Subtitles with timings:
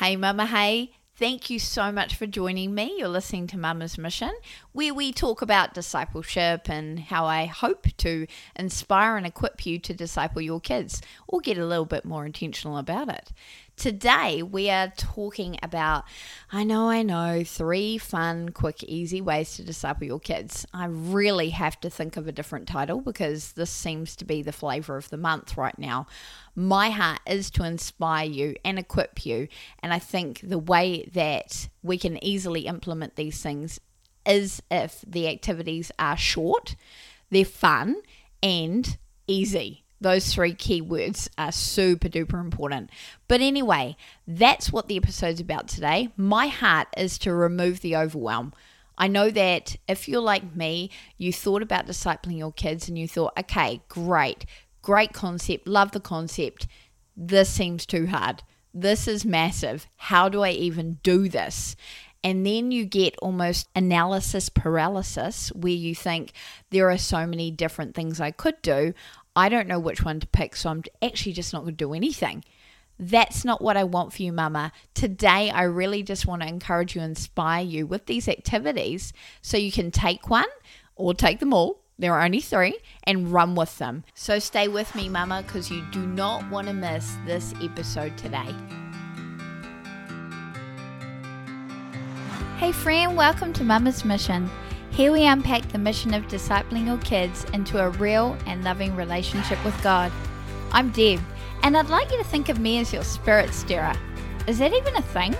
[0.00, 0.92] Hey, Mama, hey.
[1.16, 2.94] Thank you so much for joining me.
[2.96, 4.30] You're listening to Mama's Mission,
[4.70, 9.92] where we talk about discipleship and how I hope to inspire and equip you to
[9.92, 13.32] disciple your kids or get a little bit more intentional about it.
[13.78, 16.02] Today, we are talking about,
[16.50, 20.66] I know, I know, three fun, quick, easy ways to disciple your kids.
[20.74, 24.50] I really have to think of a different title because this seems to be the
[24.50, 26.08] flavor of the month right now.
[26.56, 29.46] My heart is to inspire you and equip you.
[29.78, 33.78] And I think the way that we can easily implement these things
[34.26, 36.74] is if the activities are short,
[37.30, 38.02] they're fun,
[38.42, 39.84] and easy.
[40.00, 42.90] Those three keywords are super duper important.
[43.26, 46.10] But anyway, that's what the episode's about today.
[46.16, 48.52] My heart is to remove the overwhelm.
[48.96, 53.06] I know that if you're like me, you thought about discipling your kids and you
[53.08, 54.44] thought, okay, great,
[54.82, 56.66] great concept, love the concept.
[57.16, 58.42] This seems too hard.
[58.74, 59.86] This is massive.
[59.96, 61.74] How do I even do this?
[62.24, 66.32] And then you get almost analysis paralysis where you think
[66.70, 68.92] there are so many different things I could do.
[69.38, 71.94] I don't know which one to pick, so I'm actually just not going to do
[71.94, 72.42] anything.
[72.98, 74.72] That's not what I want for you, Mama.
[74.94, 79.70] Today, I really just want to encourage you, inspire you with these activities so you
[79.70, 80.48] can take one
[80.96, 81.84] or take them all.
[82.00, 84.02] There are only three and run with them.
[84.12, 88.52] So stay with me, Mama, because you do not want to miss this episode today.
[92.56, 94.50] Hey, friend, welcome to Mama's Mission.
[94.98, 99.64] Here we unpack the mission of discipling your kids into a real and loving relationship
[99.64, 100.10] with God.
[100.72, 101.20] I'm Deb,
[101.62, 103.94] and I'd like you to think of me as your spirit stirrer.
[104.48, 105.36] Is that even a thing?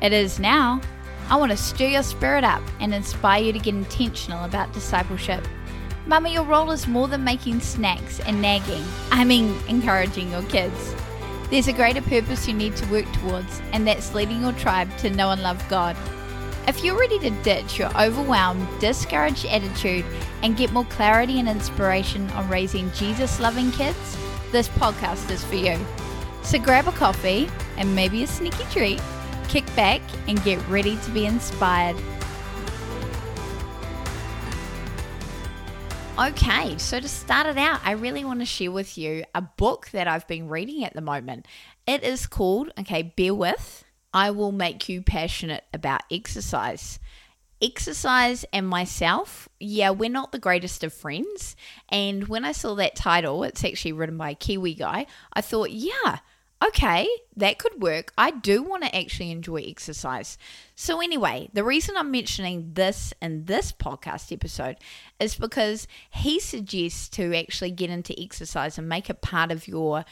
[0.00, 0.80] It is now.
[1.28, 5.44] I want to stir your spirit up and inspire you to get intentional about discipleship.
[6.06, 8.84] Mama, your role is more than making snacks and nagging.
[9.10, 10.94] I mean, encouraging your kids.
[11.50, 15.10] There's a greater purpose you need to work towards, and that's leading your tribe to
[15.10, 15.96] know and love God.
[16.68, 20.04] If you're ready to ditch your overwhelmed, discouraged attitude
[20.42, 24.16] and get more clarity and inspiration on raising Jesus loving kids,
[24.52, 25.78] this podcast is for you.
[26.42, 29.00] So grab a coffee and maybe a sneaky treat,
[29.48, 31.96] kick back, and get ready to be inspired.
[36.18, 39.88] Okay, so to start it out, I really want to share with you a book
[39.92, 41.46] that I've been reading at the moment.
[41.86, 46.98] It is called, okay, bear with, I will make you passionate about exercise.
[47.62, 51.56] Exercise and myself, yeah, we're not the greatest of friends.
[51.90, 55.70] And when I saw that title, it's actually written by a Kiwi guy, I thought,
[55.70, 56.20] yeah,
[56.66, 58.12] okay, that could work.
[58.16, 60.38] I do want to actually enjoy exercise.
[60.74, 64.76] So, anyway, the reason I'm mentioning this in this podcast episode
[65.18, 70.04] is because he suggests to actually get into exercise and make it part of your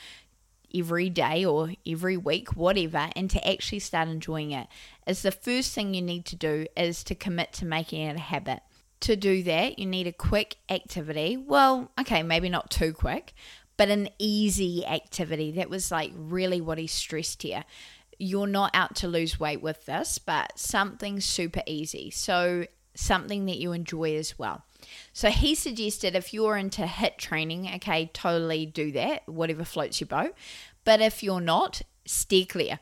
[0.74, 4.66] every day or every week, whatever, and to actually start enjoying it
[5.06, 8.20] is the first thing you need to do is to commit to making it a
[8.20, 8.60] habit.
[9.00, 11.36] To do that, you need a quick activity.
[11.36, 13.32] Well, okay, maybe not too quick,
[13.76, 15.52] but an easy activity.
[15.52, 17.64] That was like really what he stressed here.
[18.18, 22.10] You're not out to lose weight with this, but something super easy.
[22.10, 22.66] So,
[22.98, 24.64] something that you enjoy as well.
[25.12, 30.08] So he suggested if you're into HIIT training, okay, totally do that, whatever floats your
[30.08, 30.34] boat.
[30.84, 32.80] But if you're not, steer clear.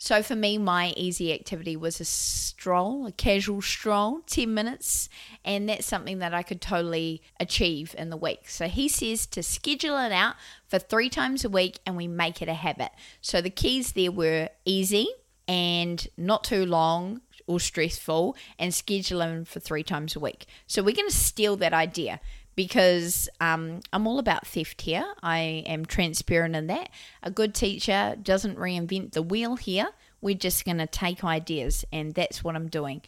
[0.00, 5.08] So for me, my easy activity was a stroll, a casual stroll, 10 minutes,
[5.44, 8.48] and that's something that I could totally achieve in the week.
[8.48, 10.36] So he says to schedule it out
[10.68, 12.90] for three times a week and we make it a habit.
[13.20, 15.08] So the keys there were easy
[15.48, 20.46] and not too long, or stressful and schedule them for three times a week.
[20.66, 22.20] So we're going to steal that idea
[22.54, 25.06] because um, I'm all about theft here.
[25.22, 26.90] I am transparent in that.
[27.22, 29.88] A good teacher doesn't reinvent the wheel here.
[30.20, 33.02] We're just going to take ideas, and that's what I'm doing.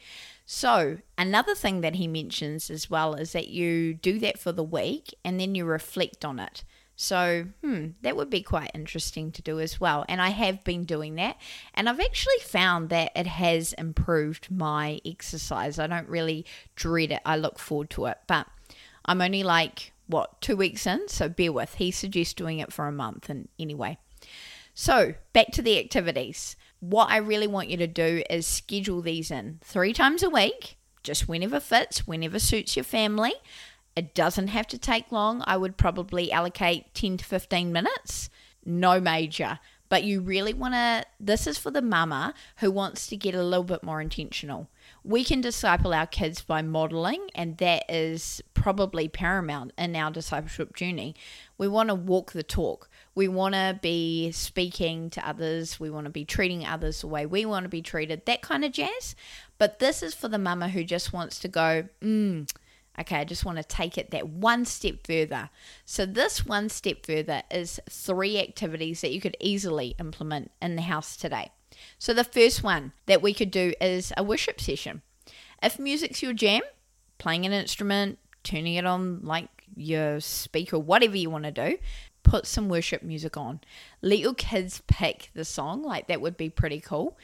[0.47, 4.65] So, another thing that he mentions as well is that you do that for the
[4.65, 6.65] week and then you reflect on it.
[7.03, 10.05] So, hmm, that would be quite interesting to do as well.
[10.07, 11.39] And I have been doing that.
[11.73, 15.79] And I've actually found that it has improved my exercise.
[15.79, 16.45] I don't really
[16.77, 18.19] dread it, I look forward to it.
[18.27, 18.49] But
[19.07, 21.09] I'm only like, what, two weeks in?
[21.09, 21.77] So bear with.
[21.77, 23.31] He suggests doing it for a month.
[23.31, 23.97] And anyway,
[24.75, 26.55] so back to the activities.
[26.81, 30.77] What I really want you to do is schedule these in three times a week,
[31.03, 33.33] just whenever fits, whenever suits your family.
[33.97, 35.43] It doesn't have to take long.
[35.47, 38.31] I would probably allocate 10 to 15 minutes.
[38.65, 39.59] No major.
[39.91, 43.43] But you really want to, this is for the mama who wants to get a
[43.43, 44.69] little bit more intentional.
[45.03, 50.77] We can disciple our kids by modeling, and that is probably paramount in our discipleship
[50.77, 51.17] journey.
[51.59, 52.89] We want to walk the talk.
[53.17, 55.81] We want to be speaking to others.
[55.81, 58.65] We want to be treating others the way we want to be treated, that kind
[58.65, 59.17] of jazz.
[59.59, 62.49] But this is for the mama who just wants to go, mm,
[63.01, 65.51] okay, I just want to take it that one step further.
[65.85, 70.83] So, this one step further is three activities that you could easily implement in the
[70.83, 71.51] house today.
[71.99, 75.03] So, the first one that we could do is a worship session.
[75.63, 76.63] If music's your jam,
[77.19, 81.79] playing an instrument, turning it on like your speaker, whatever you want to do,
[82.23, 83.61] put some worship music on.
[84.03, 87.19] Let your kids pick the song, like that would be pretty cool.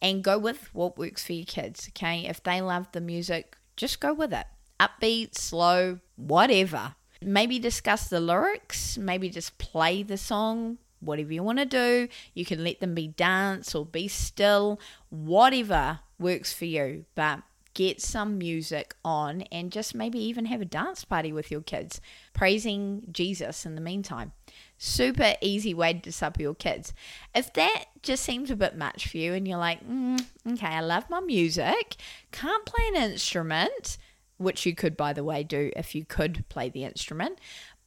[0.00, 2.26] And go with what works for your kids, okay?
[2.26, 4.46] If they love the music, just go with it.
[4.82, 6.96] Upbeat, slow, whatever.
[7.20, 12.08] Maybe discuss the lyrics, maybe just play the song, whatever you want to do.
[12.34, 17.04] You can let them be dance or be still, whatever works for you.
[17.14, 17.42] But
[17.74, 22.00] get some music on and just maybe even have a dance party with your kids,
[22.32, 24.32] praising Jesus in the meantime.
[24.78, 26.92] Super easy way to disciple your kids.
[27.34, 30.20] If that just seems a bit much for you and you're like, mm,
[30.52, 31.96] okay, I love my music,
[32.32, 33.96] can't play an instrument,
[34.42, 37.38] which you could, by the way, do if you could play the instrument,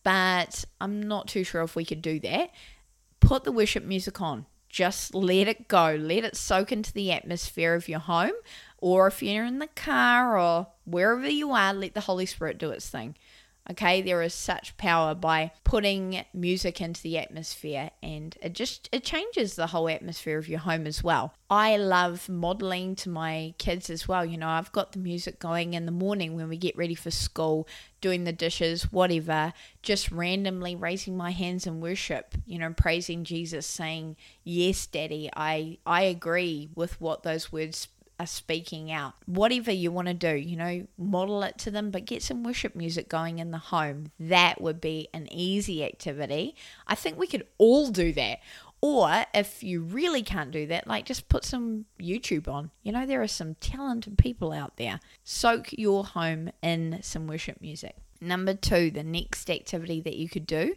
[0.03, 2.51] but I'm not too sure if we could do that.
[3.19, 4.45] Put the worship music on.
[4.69, 5.95] Just let it go.
[5.99, 8.33] Let it soak into the atmosphere of your home
[8.77, 12.69] or if you're in the car or wherever you are, let the Holy Spirit do
[12.69, 13.15] its thing.
[13.71, 19.03] Okay, there is such power by putting music into the atmosphere and it just it
[19.03, 21.33] changes the whole atmosphere of your home as well.
[21.49, 24.23] I love modeling to my kids as well.
[24.23, 27.09] You know, I've got the music going in the morning when we get ready for
[27.11, 27.67] school,
[28.01, 33.65] doing the dishes, whatever, just randomly raising my hands in worship, you know, praising Jesus
[33.65, 37.87] saying, "Yes, daddy, I I agree with what those words
[38.19, 39.13] are speaking out.
[39.25, 42.75] Whatever you want to do, you know, model it to them, but get some worship
[42.75, 44.11] music going in the home.
[44.19, 46.55] That would be an easy activity.
[46.87, 48.39] I think we could all do that.
[48.81, 52.71] Or if you really can't do that, like just put some YouTube on.
[52.83, 54.99] You know, there are some talented people out there.
[55.23, 57.95] Soak your home in some worship music.
[58.21, 60.75] Number two, the next activity that you could do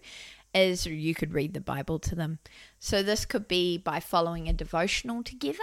[0.54, 2.38] is you could read the Bible to them.
[2.78, 5.58] So this could be by following a devotional together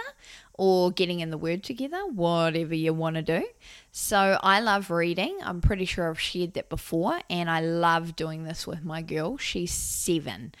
[0.54, 3.46] or getting in the Word together, whatever you want to do.
[3.90, 5.38] So I love reading.
[5.42, 9.36] I'm pretty sure I've shared that before, and I love doing this with my girl.
[9.36, 10.54] She's seven.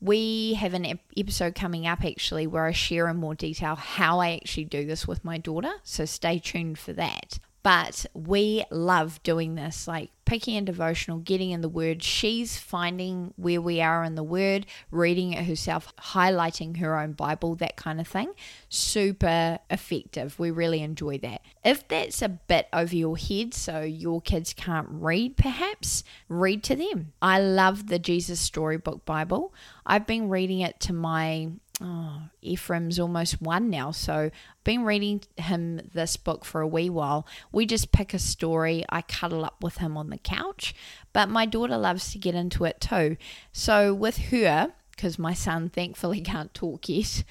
[0.00, 4.34] We have an episode coming up actually where I share in more detail how I
[4.34, 5.72] actually do this with my daughter.
[5.82, 7.38] So stay tuned for that.
[7.62, 12.02] But we love doing this, like picking a devotional, getting in the Word.
[12.02, 17.54] She's finding where we are in the Word, reading it herself, highlighting her own Bible,
[17.54, 18.32] that kind of thing.
[18.68, 20.38] Super effective.
[20.38, 21.40] We really enjoy that.
[21.64, 26.76] If that's a bit over your head, so your kids can't read, perhaps read to
[26.76, 27.12] them.
[27.22, 29.54] I love the Jesus Storybook Bible.
[29.86, 31.50] I've been reading it to my
[31.80, 33.90] oh, Ephraim's almost one now.
[33.90, 37.26] So I've been reading him this book for a wee while.
[37.52, 38.84] We just pick a story.
[38.88, 40.74] I cuddle up with him on the couch,
[41.12, 43.16] but my daughter loves to get into it too.
[43.52, 47.22] So with her, because my son thankfully can't talk yet,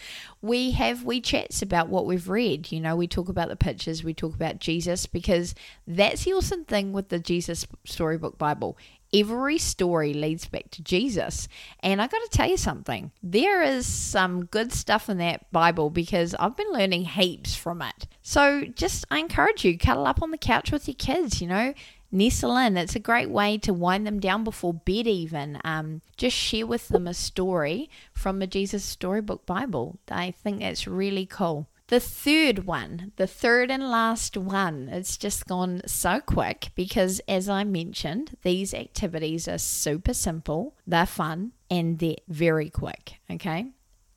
[0.42, 2.72] we have we chats about what we've read.
[2.72, 5.56] You know, we talk about the pictures, we talk about Jesus, because
[5.88, 8.78] that's the awesome thing with the Jesus Storybook Bible
[9.16, 11.48] every story leads back to Jesus.
[11.80, 15.90] And I got to tell you something there is some good stuff in that Bible
[15.90, 18.08] because I've been learning heaps from it.
[18.22, 21.74] So just, I encourage you, cuddle up on the couch with your kids, you know.
[22.12, 22.78] Nestle in.
[22.78, 25.60] It's a great way to wind them down before bed, even.
[25.66, 30.00] Um, just share with them a story from the Jesus Storybook Bible.
[30.10, 31.68] I think that's really cool.
[31.88, 37.48] The third one, the third and last one, it's just gone so quick because, as
[37.48, 43.20] I mentioned, these activities are super simple, they're fun, and they're very quick.
[43.30, 43.68] Okay.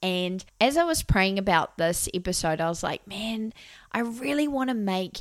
[0.00, 3.52] And as I was praying about this episode, I was like, man,
[3.92, 5.20] I really want to make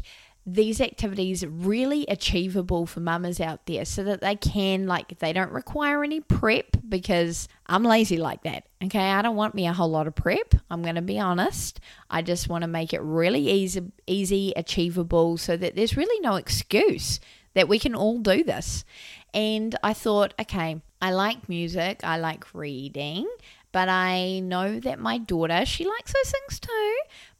[0.50, 5.52] these activities really achievable for mamas out there so that they can like they don't
[5.52, 8.64] require any prep because I'm lazy like that.
[8.82, 10.56] Okay, I don't want me a whole lot of prep.
[10.72, 11.82] I'm going to be honest.
[12.10, 16.36] I just want to make it really easy easy achievable so that there's really no
[16.36, 17.20] excuse
[17.54, 18.86] that we can all do this.
[19.34, 23.28] And I thought, okay, I like music, I like reading,
[23.72, 26.98] but I know that my daughter, she likes those things too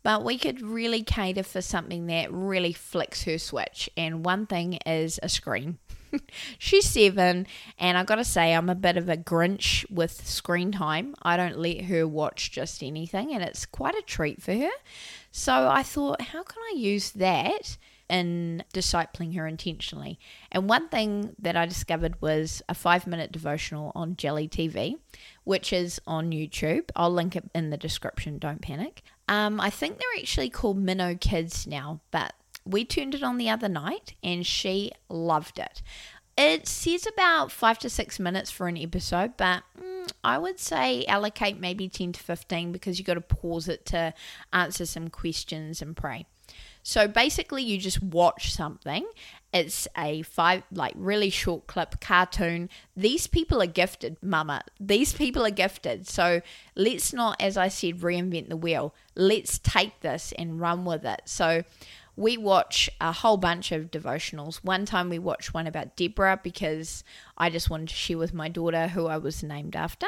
[0.08, 3.90] but we could really cater for something that really flicks her switch.
[3.98, 5.80] And one thing is a screen.
[6.58, 7.46] She's seven,
[7.78, 11.14] and I gotta say, I'm a bit of a Grinch with screen time.
[11.24, 14.72] I don't let her watch just anything, and it's quite a treat for her.
[15.32, 17.76] So I thought, how can I use that
[18.10, 20.20] in discipling her intentionally.
[20.52, 24.98] And one thing that I discovered was a five minute devotional on Jelly TV,
[25.44, 26.90] which is on YouTube.
[26.96, 29.04] I'll link it in the description, don't panic.
[29.28, 32.34] Um, I think they're actually called Minno Kids now, but
[32.66, 35.82] we turned it on the other night and she loved it.
[36.38, 41.04] It says about five to six minutes for an episode, but mm, I would say
[41.06, 44.14] allocate maybe 10 to 15 because you've got to pause it to
[44.54, 46.28] answer some questions and pray.
[46.88, 49.06] So basically, you just watch something.
[49.52, 52.70] It's a five, like, really short clip cartoon.
[52.96, 54.62] These people are gifted, mama.
[54.80, 56.08] These people are gifted.
[56.08, 56.42] So
[56.78, 58.96] let's not, as I said, reinvent the wheel.
[59.18, 61.24] Let's take this and run with it.
[61.26, 61.64] So
[62.16, 64.64] we watch a whole bunch of devotionals.
[64.64, 67.04] One time we watched one about Deborah because
[67.38, 70.08] I just wanted to share with my daughter who I was named after.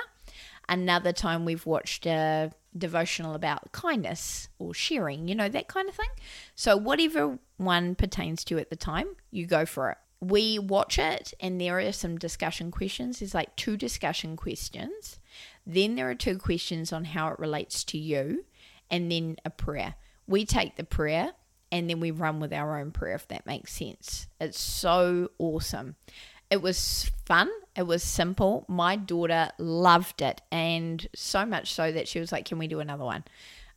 [0.70, 5.96] Another time we've watched a devotional about kindness or sharing, you know, that kind of
[5.96, 6.10] thing.
[6.56, 9.98] So, whatever one pertains to at the time, you go for it.
[10.22, 13.20] We watch it, and there are some discussion questions.
[13.20, 15.20] There's like two discussion questions.
[15.66, 18.46] Then there are two questions on how it relates to you,
[18.90, 19.96] and then a prayer.
[20.28, 21.34] We take the prayer
[21.72, 24.28] and then we run with our own prayer, if that makes sense.
[24.40, 25.96] It's so awesome.
[26.50, 27.50] It was fun.
[27.76, 28.66] It was simple.
[28.68, 32.80] My daughter loved it, and so much so that she was like, Can we do
[32.80, 33.24] another one?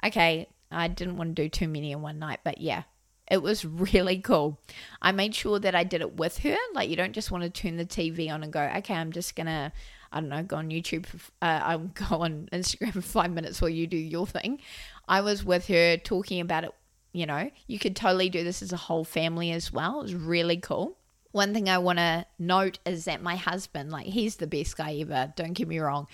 [0.05, 2.85] Okay, I didn't want to do too many in one night, but yeah,
[3.31, 4.59] it was really cool.
[5.01, 6.57] I made sure that I did it with her.
[6.75, 9.37] Like, you don't just want to turn the TV on and go, Okay, I'm just
[9.37, 9.73] to.
[10.15, 11.07] I don't know, go on YouTube,
[11.41, 11.79] uh, I'll
[12.11, 14.61] go on Instagram for five minutes while you do your thing.
[15.09, 16.75] I was with her talking about it
[17.13, 20.01] you know, you could totally do this as a whole family as well.
[20.01, 20.97] It was really cool.
[21.33, 24.97] One thing I want to note is that my husband, like, he's the best guy
[25.01, 26.07] ever, don't get me wrong.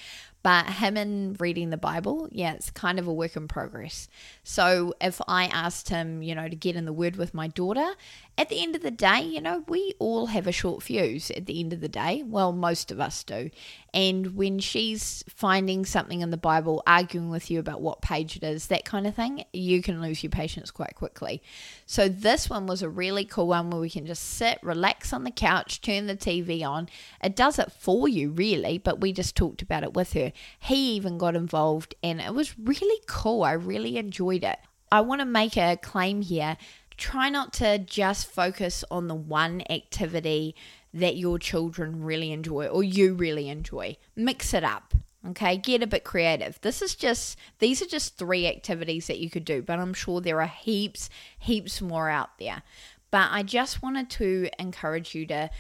[0.45, 4.09] But him and reading the Bible, yeah, it's kind of a work in progress.
[4.45, 7.95] So if I asked him, you know, to get in the Word with my daughter,
[8.39, 11.47] at the end of the day, you know, we all have a short fuse at
[11.47, 12.23] the end of the day.
[12.25, 13.51] Well, most of us do.
[13.93, 18.45] And when she's finding something in the Bible, arguing with you about what page it
[18.45, 21.43] is, that kind of thing, you can lose your patience quite quickly.
[21.85, 25.25] So this one was a really cool one where we can just sit, relax on
[25.25, 26.89] the couch, turn the TV on.
[27.21, 30.33] It does it for you, really, but we just talked about it with her.
[30.61, 33.43] He even got involved, and it was really cool.
[33.43, 34.61] I really enjoyed it.
[34.93, 36.57] I want to make a claim here
[36.99, 40.55] try not to just focus on the one activity
[40.93, 43.97] that your children really enjoy or you really enjoy.
[44.17, 44.95] Mix it up.
[45.27, 46.61] Okay, get a bit creative.
[46.61, 50.21] This is just, these are just three activities that you could do, but I'm sure
[50.21, 52.63] there are heaps, heaps more out there.
[53.11, 55.51] But I just wanted to encourage you to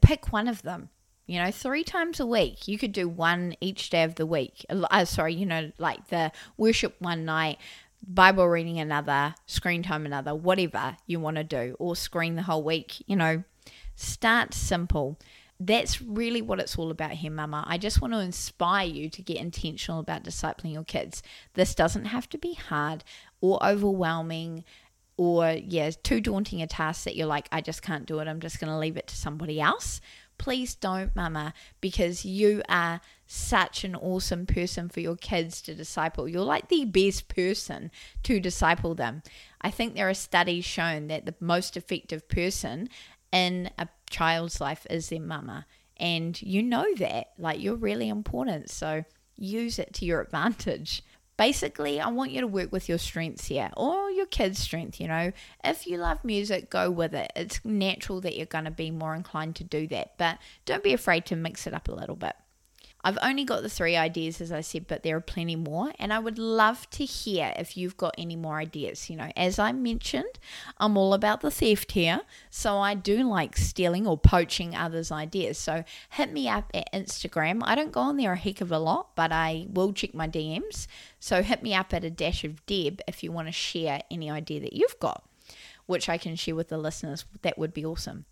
[0.00, 0.90] pick one of them.
[1.26, 2.68] You know, three times a week.
[2.68, 4.64] You could do one each day of the week.
[4.70, 7.58] Uh, sorry, you know, like the worship one night,
[8.06, 12.62] Bible reading another, screen time another, whatever you want to do, or screen the whole
[12.62, 13.42] week, you know,
[13.94, 15.18] start simple.
[15.58, 17.64] That's really what it's all about here, Mama.
[17.66, 21.22] I just want to inspire you to get intentional about discipling your kids.
[21.54, 23.04] This doesn't have to be hard
[23.40, 24.64] or overwhelming
[25.16, 28.28] or, yeah, too daunting a task that you're like, I just can't do it.
[28.28, 30.02] I'm just going to leave it to somebody else.
[30.36, 36.28] Please don't, Mama, because you are such an awesome person for your kids to disciple.
[36.28, 37.90] You're like the best person
[38.22, 39.22] to disciple them.
[39.60, 42.88] I think there are studies shown that the most effective person
[43.32, 45.66] in a child's life is their mama.
[45.96, 47.28] And you know that.
[47.38, 48.70] Like, you're really important.
[48.70, 49.04] So
[49.36, 51.02] use it to your advantage
[51.36, 55.00] basically, I want you to work with your strengths here or your kids' strength.
[55.00, 55.32] You know,
[55.64, 57.32] if you love music, go with it.
[57.36, 60.92] It's natural that you're going to be more inclined to do that, but don't be
[60.92, 62.34] afraid to mix it up a little bit.
[63.06, 65.92] I've only got the three ideas, as I said, but there are plenty more.
[66.00, 69.08] And I would love to hear if you've got any more ideas.
[69.08, 70.40] You know, as I mentioned,
[70.78, 72.22] I'm all about the theft here.
[72.50, 75.56] So I do like stealing or poaching others' ideas.
[75.56, 77.62] So hit me up at Instagram.
[77.62, 80.26] I don't go on there a heck of a lot, but I will check my
[80.26, 80.88] DMs.
[81.20, 84.28] So hit me up at a dash of Deb if you want to share any
[84.28, 85.22] idea that you've got
[85.86, 87.24] which I can share with the listeners.
[87.42, 88.24] That would be awesome.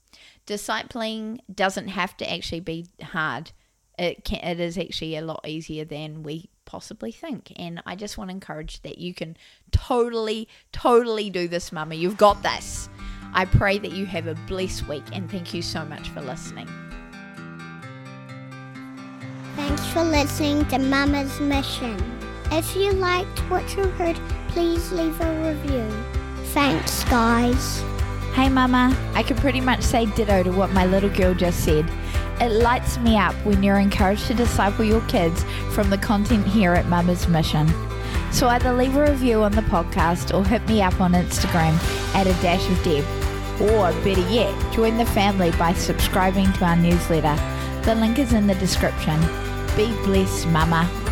[0.45, 3.53] Discipling doesn't have to actually be hard
[3.99, 7.53] it can, it is actually a lot easier than we possibly think.
[7.57, 9.37] And I just want to encourage that you can
[9.71, 11.95] totally, totally do this, Mama.
[11.95, 12.89] You've got this.
[13.33, 16.69] I pray that you have a blessed week and thank you so much for listening.
[19.57, 21.97] Thanks for listening to Mama's Mission.
[22.51, 25.89] If you liked what you heard, please leave a review.
[26.53, 27.83] Thanks, guys.
[28.35, 28.97] Hey, Mama.
[29.15, 31.89] I can pretty much say ditto to what my little girl just said.
[32.41, 36.75] It lights me up when you're encouraged to disciple your kids from the content here
[36.75, 37.73] at Mama's Mission.
[38.33, 41.75] So either leave a review on the podcast or hit me up on Instagram
[42.15, 43.05] at a dash of Deb.
[43.61, 47.37] Or better yet, join the family by subscribing to our newsletter.
[47.83, 49.21] The link is in the description.
[49.77, 51.04] Be blessed, Mama.